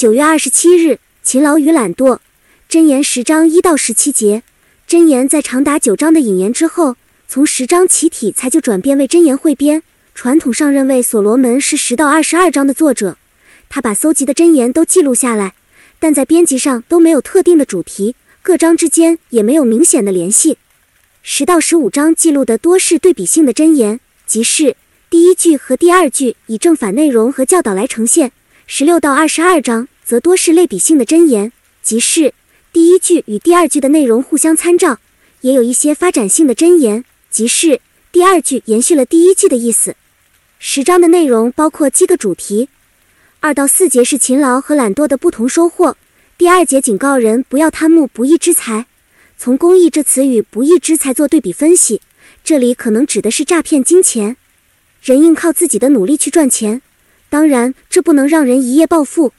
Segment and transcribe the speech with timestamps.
[0.00, 2.20] 九月二十七日，勤劳与懒惰，
[2.70, 4.42] 箴言十章一到十七节。
[4.88, 6.96] 箴言在长达九章的引言之后，
[7.28, 9.82] 从十章起体裁就转变为箴言汇编。
[10.14, 13.18] 传统上认为所罗门是十到二十二章的作者，
[13.68, 15.52] 他把搜集的箴言都记录下来，
[15.98, 20.56] 但在编辑上都没有特定的主题，各章之间也没有明显的联系。
[21.22, 24.76] 十到十五章记录的多是对比性的箴言，即是
[25.10, 28.30] 第一句和第二句以正反内容和教导来呈现；
[28.66, 31.52] 十六到二十二章则多是类比性的箴言，
[31.84, 32.34] 即是
[32.72, 34.98] 第一句与第二句的内容互相参照，
[35.42, 39.94] 也有一些发展性的箴言，即是第二句延续了第一句的意思。
[40.58, 42.68] 十章的内容包括七个主题，
[43.38, 45.96] 二到四节是勤劳和懒惰的不同收获。
[46.36, 48.86] 第二节警告人不要贪慕不义之财，
[49.38, 52.00] 从公益这词与不义之财做对比分析，
[52.42, 54.36] 这里可能指的是诈骗金钱。
[55.04, 56.82] 人应靠自己的努力去赚钱，
[57.28, 59.32] 当然这不能让人一夜暴富，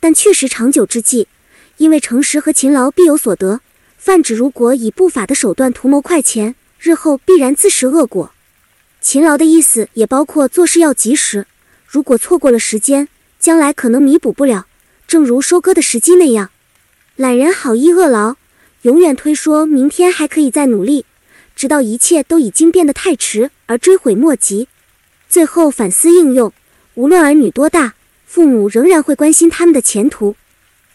[0.00, 1.28] 但确实长久之计，
[1.78, 3.60] 因为诚实和勤劳必有所得。
[3.98, 8.32] 泛指如果以不法的手段图谋快钱，日后必然自食恶果。
[9.00, 11.46] 勤劳的意思也包括做事要及时，
[11.86, 14.66] 如果错过了时间，将来可能弥补不了。
[15.06, 16.50] 正如收割的时机那样，
[17.16, 18.36] 懒人好逸恶劳，
[18.82, 21.04] 永远推说明天还可以再努力，
[21.54, 24.68] 直到一切都已经变得太迟而追悔莫及。
[25.28, 26.52] 最后反思应用，
[26.94, 27.94] 无论儿女多大，
[28.26, 30.36] 父母仍然会关心他们的前途。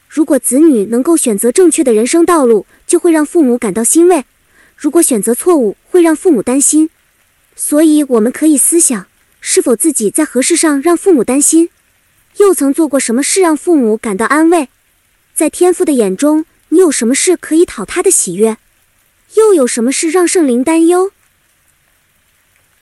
[0.07, 4.23] 如果子女能够选择正确的人生道路，就会让父母感到欣慰；
[4.75, 6.89] 如果选择错误，会让父母担心。
[7.55, 9.07] 所以，我们可以思想，
[9.39, 11.69] 是否自己在何事上让父母担心？
[12.37, 14.67] 又曾做过什么事让父母感到安慰？
[15.33, 18.57] 在天父的眼中，你有什么事可以讨他的喜悦？
[19.35, 21.11] 又有什么事让圣灵担忧？